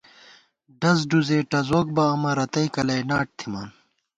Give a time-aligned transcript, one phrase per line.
[0.79, 3.67] ڈَز ڈُزے ٹزوک بہ امہ، رتئ کلئ ناٹ تھِمان